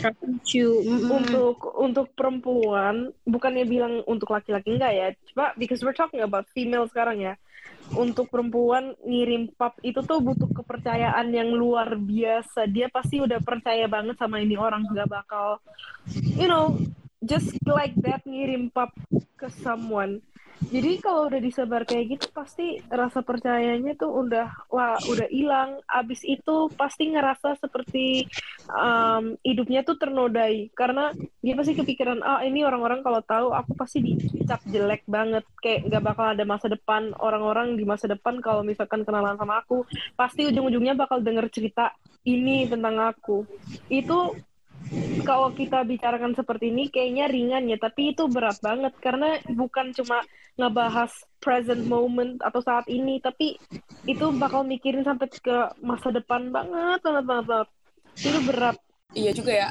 Mm-mm. 0.84 1.08
untuk 1.08 1.56
untuk 1.80 2.12
perempuan 2.12 3.16
bukannya 3.24 3.64
bilang 3.64 4.04
untuk 4.04 4.36
laki-laki 4.36 4.76
enggak 4.76 4.92
ya 4.92 5.08
coba 5.32 5.56
because 5.56 5.80
we're 5.80 5.96
talking 5.96 6.20
about 6.20 6.44
female 6.52 6.84
sekarang 6.92 7.24
ya 7.24 7.40
untuk 7.96 8.28
perempuan 8.28 8.98
ngirim 9.06 9.48
pap 9.56 9.80
itu 9.86 10.04
tuh 10.04 10.20
butuh 10.20 10.52
kepercayaan 10.52 11.32
yang 11.32 11.56
luar 11.56 11.96
biasa 11.96 12.68
dia 12.68 12.92
pasti 12.92 13.24
udah 13.24 13.40
percaya 13.40 13.88
banget 13.88 14.20
sama 14.20 14.44
ini 14.44 14.60
orang 14.60 14.84
nggak 14.84 15.08
bakal 15.08 15.64
you 16.36 16.50
know 16.50 16.76
just 17.24 17.56
like 17.64 17.96
that 18.04 18.20
ngirim 18.28 18.68
pap 18.68 18.92
ke 19.40 19.48
someone 19.64 20.20
jadi 20.62 21.02
kalau 21.04 21.28
udah 21.28 21.42
disebar 21.44 21.84
kayak 21.84 22.18
gitu 22.18 22.28
pasti 22.32 22.80
rasa 22.88 23.20
percayanya 23.26 23.98
tuh 24.00 24.26
udah 24.26 24.48
wah 24.72 24.96
udah 25.06 25.28
hilang. 25.28 25.82
Abis 25.90 26.24
itu 26.24 26.72
pasti 26.74 27.12
ngerasa 27.12 27.60
seperti 27.60 28.26
um, 28.72 29.36
hidupnya 29.44 29.84
tuh 29.84 30.00
ternodai. 30.00 30.72
Karena 30.72 31.12
dia 31.44 31.54
pasti 31.58 31.76
kepikiran 31.76 32.24
ah 32.24 32.42
ini 32.46 32.64
orang-orang 32.64 33.04
kalau 33.04 33.22
tahu 33.26 33.48
aku 33.52 33.72
pasti 33.76 34.02
dicap 34.02 34.64
jelek 34.70 35.04
banget. 35.06 35.44
Kayak 35.60 35.90
nggak 35.90 36.04
bakal 36.04 36.26
ada 36.32 36.44
masa 36.48 36.68
depan 36.72 37.12
orang-orang 37.20 37.76
di 37.76 37.84
masa 37.84 38.08
depan 38.08 38.40
kalau 38.40 38.64
misalkan 38.64 39.04
kenalan 39.04 39.36
sama 39.36 39.62
aku. 39.62 39.84
Pasti 40.16 40.48
ujung-ujungnya 40.48 40.96
bakal 40.96 41.20
denger 41.20 41.50
cerita 41.52 41.92
ini 42.24 42.66
tentang 42.72 42.98
aku. 43.04 43.44
Itu 43.92 44.38
kalau 45.24 45.56
kita 45.56 45.84
bicarakan 45.88 46.36
seperti 46.36 46.70
ini 46.70 46.92
kayaknya 46.92 47.26
ringan 47.32 47.70
ya 47.72 47.78
tapi 47.80 48.12
itu 48.12 48.28
berat 48.28 48.60
banget 48.60 48.94
karena 49.00 49.40
bukan 49.52 49.96
cuma 49.96 50.22
ngebahas 50.60 51.12
present 51.40 51.84
moment 51.88 52.38
atau 52.44 52.60
saat 52.62 52.86
ini 52.92 53.18
tapi 53.24 53.58
itu 54.04 54.26
bakal 54.36 54.68
mikirin 54.68 55.08
sampai 55.08 55.32
ke 55.32 55.58
masa 55.80 56.12
depan 56.12 56.52
banget 56.52 57.00
banget 57.02 57.26
banget, 57.26 57.46
banget. 57.48 57.68
itu 58.20 58.40
berat 58.46 58.78
Iya 59.14 59.32
juga 59.32 59.54
ya. 59.54 59.70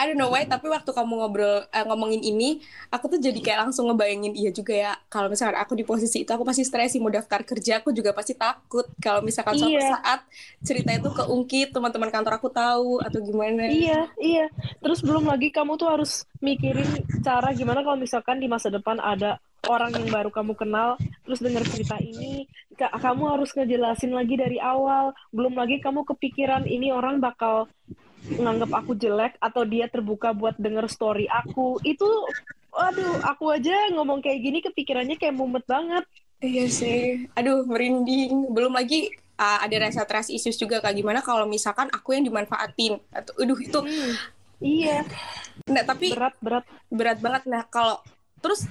I 0.00 0.08
don't 0.08 0.16
know 0.16 0.32
why, 0.32 0.48
tapi 0.48 0.64
waktu 0.72 0.88
kamu 0.96 1.12
ngobrol 1.12 1.68
eh, 1.68 1.84
ngomongin 1.84 2.24
ini, 2.24 2.64
aku 2.88 3.12
tuh 3.12 3.20
jadi 3.20 3.36
kayak 3.36 3.68
langsung 3.68 3.92
ngebayangin 3.92 4.32
iya 4.32 4.48
juga 4.48 4.72
ya. 4.72 4.92
Kalau 5.12 5.28
misalkan 5.28 5.60
aku 5.60 5.76
di 5.76 5.84
posisi 5.84 6.24
itu, 6.24 6.30
aku 6.32 6.40
pasti 6.48 6.64
stres 6.64 6.96
sih 6.96 7.00
mau 7.04 7.12
daftar 7.12 7.44
kerja, 7.44 7.84
aku 7.84 7.92
juga 7.92 8.16
pasti 8.16 8.32
takut. 8.32 8.88
Kalau 8.96 9.20
misalkan 9.20 9.60
suatu 9.60 9.76
Iya. 9.76 9.92
saat 10.00 10.20
cerita 10.64 10.90
itu 10.96 11.12
keungkit, 11.12 11.76
teman-teman 11.76 12.08
kantor 12.08 12.40
aku 12.40 12.48
tahu 12.48 13.04
atau 13.04 13.20
gimana. 13.20 13.68
Iya, 13.68 14.08
iya. 14.16 14.44
Terus 14.80 15.04
belum 15.04 15.28
lagi 15.28 15.52
kamu 15.52 15.76
tuh 15.76 15.88
harus 15.92 16.24
mikirin 16.40 17.04
cara 17.20 17.52
gimana 17.52 17.84
kalau 17.84 18.00
misalkan 18.00 18.40
di 18.40 18.48
masa 18.48 18.72
depan 18.72 18.96
ada 18.96 19.36
orang 19.68 19.92
yang 19.92 20.08
baru 20.08 20.32
kamu 20.32 20.56
kenal, 20.56 20.96
terus 21.28 21.44
dengar 21.44 21.60
cerita 21.68 22.00
ini, 22.00 22.48
ka- 22.80 22.96
kamu 22.96 23.36
harus 23.36 23.52
ngejelasin 23.52 24.16
lagi 24.16 24.34
dari 24.40 24.56
awal. 24.56 25.12
Belum 25.28 25.52
lagi 25.52 25.76
kamu 25.84 26.08
kepikiran 26.08 26.64
ini 26.64 26.88
orang 26.88 27.20
bakal 27.20 27.68
nganggap 28.28 28.70
aku 28.74 28.92
jelek 28.96 29.36
atau 29.40 29.64
dia 29.64 29.88
terbuka 29.88 30.34
buat 30.36 30.58
denger 30.60 30.86
story 30.90 31.26
aku. 31.30 31.80
Itu, 31.82 32.06
aduh, 32.74 33.24
aku 33.24 33.56
aja 33.56 33.72
ngomong 33.96 34.20
kayak 34.20 34.40
gini 34.40 34.58
kepikirannya 34.60 35.16
kayak 35.16 35.36
mumet 35.36 35.64
banget. 35.64 36.04
Iya 36.40 36.64
sih. 36.72 37.28
Aduh, 37.36 37.64
merinding. 37.68 38.52
Belum 38.52 38.72
lagi 38.72 39.12
ah, 39.40 39.58
ada 39.64 39.88
rasa 39.88 40.04
trust 40.04 40.28
issues 40.28 40.60
juga 40.60 40.84
kayak 40.84 41.00
gimana 41.00 41.20
kalau 41.24 41.48
misalkan 41.48 41.88
aku 41.88 42.12
yang 42.12 42.28
dimanfaatin 42.28 43.00
atau 43.08 43.32
aduh 43.40 43.56
itu 43.56 43.80
Hmm, 43.80 44.12
iya, 44.60 45.00
nah 45.64 45.80
tapi 45.88 46.12
berat, 46.12 46.36
berat. 46.44 46.64
berat 46.92 47.18
banget 47.24 47.42
nah 47.48 47.64
kalau 47.64 47.96
terus 48.44 48.68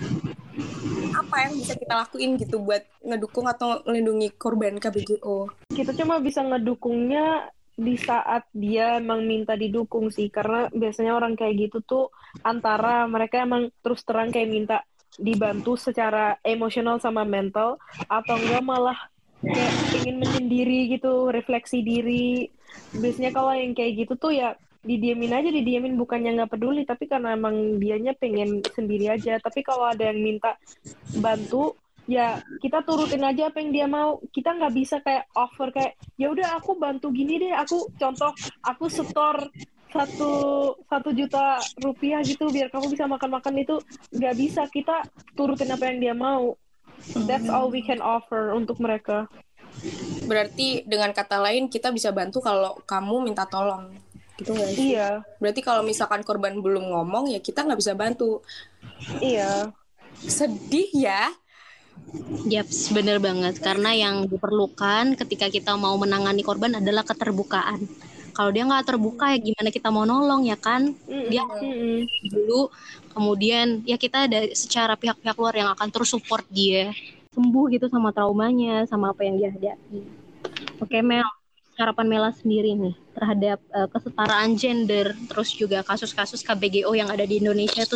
apa 1.17 1.35
yang 1.49 1.57
bisa 1.57 1.73
kita 1.73 1.97
lakuin 1.97 2.37
gitu 2.37 2.61
buat 2.61 2.85
ngedukung 3.01 3.49
atau 3.49 3.81
melindungi 3.89 4.29
korban 4.37 4.77
KBGO 4.77 5.49
kita 5.73 5.97
cuma 5.97 6.21
bisa 6.21 6.45
ngedukungnya 6.45 7.49
di 7.79 7.95
saat 7.95 8.43
dia 8.51 8.99
emang 8.99 9.23
minta 9.23 9.55
didukung 9.55 10.11
sih 10.11 10.27
karena 10.27 10.67
biasanya 10.75 11.15
orang 11.15 11.39
kayak 11.39 11.71
gitu 11.71 11.79
tuh 11.79 12.05
antara 12.43 13.07
mereka 13.07 13.39
emang 13.47 13.71
terus 13.79 14.03
terang 14.03 14.35
kayak 14.35 14.51
minta 14.51 14.77
dibantu 15.15 15.79
secara 15.79 16.35
emosional 16.43 16.99
sama 16.99 17.23
mental 17.23 17.79
atau 18.11 18.35
enggak 18.35 18.63
malah 18.63 18.99
kayak 19.43 19.73
ingin 20.03 20.15
menyendiri 20.19 20.99
gitu 20.99 21.31
refleksi 21.31 21.79
diri. 21.81 22.51
Biasanya 22.93 23.31
kalau 23.31 23.55
yang 23.55 23.73
kayak 23.73 24.05
gitu 24.05 24.13
tuh 24.19 24.35
ya 24.35 24.53
didiemin 24.79 25.35
aja 25.35 25.51
didiemin 25.51 25.99
bukannya 25.99 26.39
nggak 26.39 26.55
peduli 26.55 26.87
tapi 26.87 27.11
karena 27.11 27.35
emang 27.35 27.79
dianya 27.79 28.15
pengen 28.15 28.63
sendiri 28.75 29.11
aja. 29.11 29.39
Tapi 29.39 29.63
kalau 29.63 29.87
ada 29.87 30.11
yang 30.11 30.19
minta 30.19 30.59
bantu 31.19 31.75
ya 32.09 32.41
kita 32.57 32.81
turutin 32.81 33.21
aja 33.21 33.53
apa 33.53 33.61
yang 33.61 33.69
dia 33.69 33.85
mau 33.85 34.17
kita 34.33 34.57
nggak 34.57 34.73
bisa 34.73 34.97
kayak 35.05 35.29
offer 35.37 35.69
kayak 35.69 35.93
ya 36.17 36.33
udah 36.33 36.57
aku 36.57 36.73
bantu 36.81 37.13
gini 37.13 37.37
deh 37.37 37.53
aku 37.53 37.85
contoh 38.01 38.33
aku 38.65 38.89
setor 38.89 39.45
satu 39.93 40.31
satu 40.89 41.09
juta 41.13 41.61
rupiah 41.81 42.21
gitu 42.25 42.49
biar 42.49 42.73
kamu 42.73 42.93
bisa 42.93 43.05
makan-makan 43.05 43.61
itu 43.61 43.77
nggak 44.13 44.35
bisa 44.37 44.65
kita 44.73 45.05
turutin 45.37 45.69
apa 45.69 45.85
yang 45.89 45.97
dia 46.01 46.15
mau 46.17 46.57
that's 47.29 47.49
all 47.49 47.69
we 47.69 47.85
can 47.85 48.01
offer 48.01 48.57
untuk 48.57 48.81
mereka 48.81 49.29
Berarti 50.25 50.83
dengan 50.85 51.09
kata 51.15 51.39
lain 51.39 51.71
kita 51.71 51.89
bisa 51.89 52.11
bantu 52.11 52.43
kalau 52.43 52.77
kamu 52.83 53.31
minta 53.31 53.47
tolong. 53.47 53.95
Gitu 54.35 54.55
nggak 54.55 54.69
sih? 54.71 54.95
iya 54.95 55.23
Berarti 55.39 55.61
kalau 55.63 55.83
misalkan 55.83 56.23
korban 56.23 56.55
belum 56.59 56.91
ngomong 56.95 57.31
ya 57.31 57.39
kita 57.43 57.63
nggak 57.65 57.79
bisa 57.79 57.93
bantu. 57.95 58.43
iya 59.23 59.71
Sedih 60.23 60.89
ya. 60.95 61.31
Yaps, 62.49 62.89
bener 62.95 63.21
banget. 63.21 63.61
Karena 63.61 63.93
yang 63.93 64.25
diperlukan 64.25 65.19
ketika 65.19 65.47
kita 65.51 65.77
mau 65.77 65.93
menangani 65.99 66.41
korban 66.41 66.77
adalah 66.79 67.05
keterbukaan. 67.05 67.85
Kalau 68.33 68.49
dia 68.55 68.63
nggak 68.63 68.87
terbuka 68.87 69.35
ya 69.35 69.37
gimana 69.41 69.69
kita 69.69 69.91
mau 69.91 70.07
nolong 70.07 70.47
ya 70.47 70.55
kan? 70.55 70.95
Dia 71.05 71.43
Mm-mm. 71.43 72.07
dulu, 72.31 72.71
kemudian 73.11 73.83
ya 73.83 73.99
kita 73.99 74.31
dari 74.31 74.55
secara 74.55 74.95
pihak-pihak 74.95 75.35
luar 75.35 75.55
yang 75.59 75.69
akan 75.75 75.87
terus 75.91 76.09
support 76.13 76.47
dia 76.47 76.95
sembuh 77.35 77.65
gitu 77.71 77.85
sama 77.87 78.09
traumanya, 78.11 78.83
sama 78.89 79.13
apa 79.13 79.21
yang 79.23 79.35
dia 79.37 79.49
hadapi. 79.53 79.99
Oke 80.81 80.99
Mel, 80.99 81.27
harapan 81.77 82.07
Mela 82.09 82.31
sendiri 82.35 82.75
nih 82.75 82.95
terhadap 83.15 83.59
eh, 83.71 83.87
kesetaraan 83.91 84.49
gender, 84.59 85.15
terus 85.29 85.49
juga 85.55 85.79
kasus-kasus 85.85 86.43
KBGO 86.43 86.91
yang 86.95 87.07
ada 87.07 87.23
di 87.23 87.39
Indonesia 87.39 87.83
itu 87.85 87.95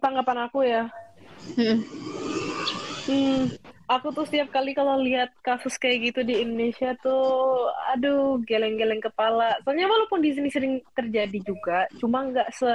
tanggapan 0.00 0.38
aku 0.46 0.60
ya 0.64 0.86
Hmm. 1.58 1.78
Hmm, 3.02 3.50
aku 3.90 4.14
tuh 4.14 4.24
setiap 4.30 4.54
kali 4.54 4.72
kalau 4.78 5.02
lihat 5.02 5.34
kasus 5.42 5.74
kayak 5.74 6.12
gitu 6.12 6.20
di 6.22 6.38
Indonesia 6.38 6.94
tuh, 7.02 7.66
aduh, 7.90 8.38
geleng-geleng 8.46 9.02
kepala. 9.02 9.58
Soalnya 9.66 9.90
walaupun 9.90 10.22
di 10.22 10.30
sini 10.32 10.48
sering 10.48 10.78
terjadi 10.94 11.38
juga, 11.42 11.90
cuma 11.98 12.22
nggak 12.30 12.48
se 12.54 12.70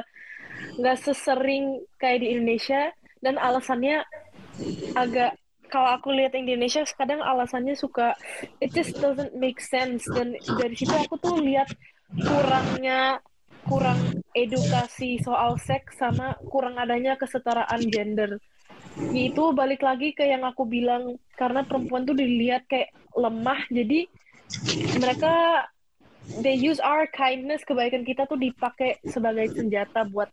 nggak 0.77 0.97
sesering 0.99 1.79
kayak 2.01 2.25
di 2.25 2.33
Indonesia 2.35 2.91
dan 3.23 3.39
alasannya 3.39 4.03
agak 4.97 5.37
kalau 5.69 5.99
aku 5.99 6.11
lihat 6.15 6.33
yang 6.33 6.49
di 6.49 6.53
Indonesia 6.57 6.81
kadang 6.97 7.21
alasannya 7.21 7.77
suka 7.77 8.17
it 8.57 8.73
just 8.73 8.97
doesn't 8.97 9.37
make 9.37 9.61
sense 9.61 10.01
dan 10.17 10.33
dari 10.33 10.73
situ 10.73 10.95
aku 10.97 11.19
tuh 11.21 11.37
lihat 11.37 11.69
kurangnya 12.25 13.21
kurang 13.69 13.99
edukasi 14.37 15.17
soal 15.21 15.57
seks 15.57 15.97
sama 15.97 16.37
kurang 16.53 16.77
adanya 16.77 17.17
kesetaraan 17.17 17.81
gender. 17.89 18.37
Itu 19.13 19.53
balik 19.53 19.81
lagi 19.81 20.13
ke 20.13 20.25
yang 20.25 20.45
aku 20.45 20.65
bilang 20.69 21.17
karena 21.37 21.65
perempuan 21.65 22.05
tuh 22.05 22.17
dilihat 22.17 22.65
kayak 22.69 22.93
lemah 23.17 23.61
jadi 23.73 24.05
mereka 24.97 25.65
they 26.41 26.53
use 26.53 26.77
our 26.83 27.09
kindness 27.13 27.65
kebaikan 27.65 28.05
kita 28.05 28.29
tuh 28.29 28.37
dipakai 28.37 29.01
sebagai 29.09 29.53
senjata 29.53 30.05
buat 30.05 30.29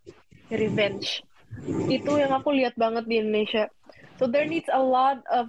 revenge. 0.53 1.25
Itu 1.89 2.19
yang 2.19 2.35
aku 2.35 2.53
lihat 2.53 2.75
banget 2.75 3.07
di 3.09 3.23
Indonesia. 3.23 3.71
So 4.19 4.29
there 4.29 4.47
needs 4.47 4.69
a 4.71 4.81
lot 4.81 5.23
of 5.31 5.49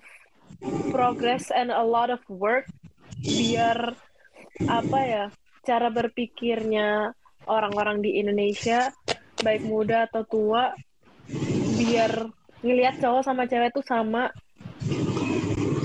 progress 0.94 1.52
and 1.52 1.70
a 1.70 1.84
lot 1.84 2.10
of 2.10 2.22
work 2.32 2.70
biar 3.26 3.98
apa 4.70 5.00
ya 5.04 5.26
cara 5.66 5.90
berpikirnya 5.90 7.12
orang-orang 7.48 8.02
di 8.02 8.20
Indonesia 8.22 8.92
baik 9.42 9.68
muda 9.68 10.08
atau 10.10 10.24
tua 10.25 10.72
biar 11.75 12.30
ngelihat 12.66 12.98
cowok 13.02 13.24
sama 13.25 13.46
cewek 13.46 13.72
tuh 13.74 13.86
sama. 13.86 14.32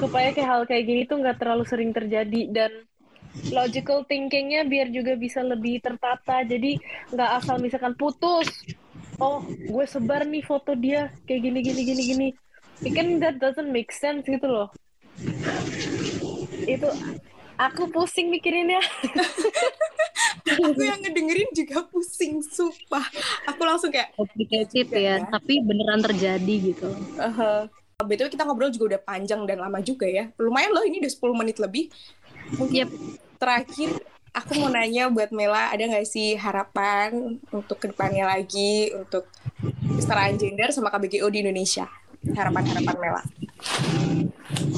Supaya 0.00 0.32
kayak 0.32 0.48
hal 0.48 0.62
kayak 0.64 0.84
gini 0.88 1.02
tuh 1.04 1.20
nggak 1.20 1.38
terlalu 1.40 1.64
sering 1.68 1.92
terjadi. 1.92 2.48
Dan 2.48 2.72
logical 3.52 4.04
thinkingnya 4.08 4.64
biar 4.64 4.88
juga 4.88 5.16
bisa 5.16 5.44
lebih 5.44 5.84
tertata. 5.84 6.40
Jadi 6.44 6.80
nggak 7.12 7.30
asal 7.44 7.60
misalkan 7.60 7.92
putus 7.96 8.48
oh 9.20 9.44
gue 9.44 9.84
sebar 9.84 10.24
nih 10.24 10.40
foto 10.40 10.72
dia 10.72 11.12
kayak 11.28 11.40
gini 11.44 11.58
gini 11.60 11.80
gini 11.84 12.02
gini. 12.02 12.28
It 12.80 12.96
kan 12.96 13.20
that 13.20 13.36
doesn't 13.36 13.68
make 13.68 13.92
sense 13.92 14.24
gitu 14.24 14.48
loh. 14.48 14.72
Itu 16.64 16.88
aku 17.60 17.92
pusing 17.92 18.32
mikirinnya 18.32 18.80
Aku 20.60 20.82
yang 20.82 21.00
ngedengerin 21.00 21.50
juga 21.56 21.84
pusing, 21.88 22.44
sumpah. 22.44 23.04
Aku 23.48 23.62
langsung 23.64 23.88
kayak, 23.88 24.12
Complicated 24.12 24.86
Juga 24.88 24.98
ya, 25.00 25.16
ya. 25.18 25.26
tapi 25.28 25.64
beneran 25.64 26.00
terjadi 26.04 26.54
gitu. 26.74 26.88
uh 27.16 27.64
BTW 28.00 28.32
kita 28.32 28.48
ngobrol 28.48 28.72
juga 28.72 28.96
udah 28.96 29.00
panjang 29.04 29.44
dan 29.44 29.60
lama 29.60 29.76
juga 29.84 30.08
ya. 30.08 30.32
Lumayan 30.40 30.72
loh, 30.72 30.80
ini 30.88 31.04
udah 31.04 31.12
10 31.12 31.36
menit 31.36 31.60
lebih. 31.60 31.92
Mungkin 32.56 32.88
Yep. 32.88 32.90
terakhir 33.36 33.90
aku 34.32 34.56
mau 34.56 34.72
nanya 34.72 35.12
buat 35.12 35.28
Mela, 35.36 35.68
ada 35.68 35.84
nggak 35.84 36.08
sih 36.08 36.32
harapan 36.32 37.36
untuk 37.52 37.76
ke 37.76 37.92
depannya 37.92 38.24
lagi 38.24 38.88
untuk 38.96 39.28
kesetaraan 39.92 40.40
gender 40.40 40.72
sama 40.72 40.88
KBGO 40.88 41.28
di 41.28 41.44
Indonesia? 41.44 41.84
Harapan-harapan 42.24 42.96
Mela. 42.96 43.22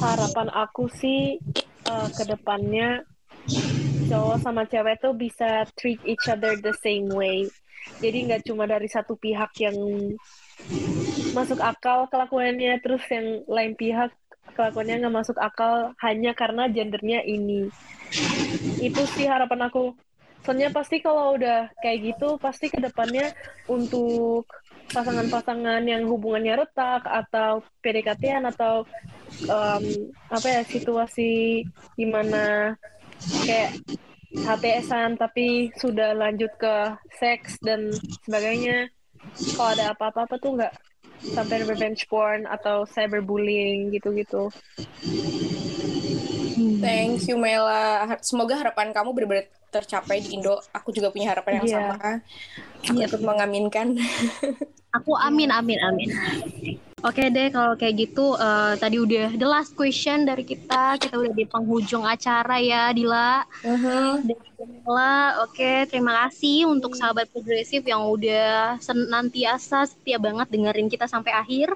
harapan 0.02 0.50
aku 0.50 0.90
sih 0.90 1.38
eh, 1.86 2.08
ke 2.10 2.22
depannya 2.26 3.06
cowok 4.12 4.44
sama 4.44 4.68
cewek 4.68 5.00
tuh 5.00 5.16
bisa 5.16 5.64
treat 5.72 5.96
each 6.04 6.28
other 6.28 6.52
the 6.60 6.76
same 6.84 7.08
way. 7.08 7.48
Jadi 8.04 8.28
nggak 8.28 8.44
cuma 8.44 8.68
dari 8.68 8.84
satu 8.86 9.16
pihak 9.16 9.56
yang 9.64 9.74
masuk 11.32 11.56
akal 11.64 12.04
kelakuannya, 12.12 12.76
terus 12.84 13.00
yang 13.08 13.40
lain 13.48 13.72
pihak 13.72 14.12
kelakuannya 14.52 15.00
nggak 15.00 15.16
masuk 15.16 15.40
akal 15.40 15.96
hanya 16.04 16.36
karena 16.36 16.68
gendernya 16.68 17.24
ini. 17.24 17.72
Itu 18.84 19.00
sih 19.16 19.24
harapan 19.24 19.72
aku. 19.72 19.96
Soalnya 20.44 20.74
pasti 20.74 21.00
kalau 21.00 21.38
udah 21.38 21.72
kayak 21.80 22.12
gitu, 22.12 22.36
pasti 22.36 22.68
ke 22.68 22.82
depannya 22.82 23.32
untuk 23.70 24.44
pasangan-pasangan 24.92 25.86
yang 25.88 26.04
hubungannya 26.04 26.58
retak 26.58 27.06
atau 27.06 27.64
PDKT-an 27.80 28.44
atau 28.50 28.84
em, 29.46 29.84
apa 30.28 30.46
ya 30.50 30.62
situasi 30.66 31.62
di 31.96 32.06
mana 32.10 32.74
kayak 33.44 33.72
HTS-an 34.32 35.14
tapi 35.14 35.70
sudah 35.76 36.16
lanjut 36.16 36.50
ke 36.56 36.74
seks 37.20 37.60
dan 37.60 37.92
sebagainya 38.24 38.88
kalau 39.54 39.70
ada 39.76 39.92
apa-apa 39.92 40.34
tuh 40.40 40.56
nggak 40.56 40.74
sampai 41.32 41.62
revenge 41.62 42.08
porn 42.10 42.48
atau 42.48 42.82
cyberbullying 42.88 43.92
gitu-gitu 43.92 44.50
Thank 46.82 47.30
you 47.30 47.38
Mela. 47.38 48.10
Semoga 48.26 48.58
harapan 48.58 48.90
kamu 48.90 49.14
benar-benar 49.14 49.46
tercapai 49.70 50.18
di 50.18 50.34
Indo. 50.34 50.58
Aku 50.74 50.90
juga 50.90 51.14
punya 51.14 51.30
harapan 51.30 51.62
yang 51.62 51.66
Iya. 51.70 51.74
sama. 51.78 51.96
Aku 52.90 52.98
ikut 52.98 53.22
mengaminkan. 53.22 53.86
Aku 54.98 55.14
amin 55.14 55.48
amin 55.54 55.78
amin. 55.78 56.10
Oke 57.02 57.34
deh 57.34 57.50
kalau 57.50 57.74
kayak 57.74 57.98
gitu 57.98 58.38
eh, 58.38 58.78
tadi 58.78 59.02
udah 59.02 59.34
the 59.34 59.42
last 59.42 59.74
question 59.74 60.22
dari 60.22 60.46
kita. 60.46 61.02
Kita 61.02 61.18
udah 61.18 61.34
di 61.34 61.42
penghujung 61.50 62.06
acara 62.06 62.62
ya 62.62 62.94
Dila. 62.94 63.42
Dan 64.22 64.38
Dila, 64.54 65.42
oke 65.42 65.90
terima 65.90 66.26
kasih 66.26 66.70
untuk 66.70 66.94
sahabat 66.94 67.26
progresif 67.34 67.82
yang 67.82 68.06
udah 68.06 68.78
senantiasa 68.78 69.90
setia 69.90 70.22
banget 70.22 70.46
dengerin 70.46 70.86
kita 70.86 71.10
sampai 71.10 71.34
akhir. 71.34 71.74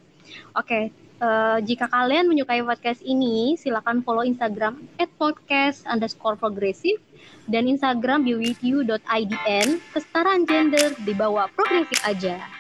Oke, 0.54 0.94
eh, 0.94 1.58
jika 1.66 1.90
kalian 1.90 2.30
menyukai 2.30 2.62
podcast 2.62 3.02
ini, 3.02 3.58
silakan 3.58 4.06
follow 4.06 4.22
Instagram 4.22 4.78
@podcast 5.18 5.82
underscore 5.90 6.38
progresif 6.38 7.02
dan 7.50 7.66
Instagram 7.66 8.22
bewithyou.idn 8.22 9.68
kesetaraan 9.90 10.46
gender 10.46 10.94
di 11.02 11.10
bawah 11.18 11.50
progresif 11.50 11.98
aja. 12.06 12.55